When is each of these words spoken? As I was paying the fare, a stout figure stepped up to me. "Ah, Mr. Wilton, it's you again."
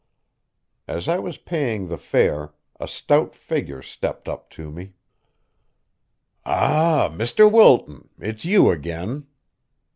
As 0.87 1.07
I 1.07 1.19
was 1.19 1.37
paying 1.37 1.87
the 1.87 1.95
fare, 1.99 2.55
a 2.79 2.87
stout 2.87 3.35
figure 3.35 3.83
stepped 3.83 4.27
up 4.27 4.49
to 4.49 4.71
me. 4.71 4.93
"Ah, 6.43 7.11
Mr. 7.13 7.45
Wilton, 7.51 8.09
it's 8.17 8.43
you 8.43 8.71
again." 8.71 9.27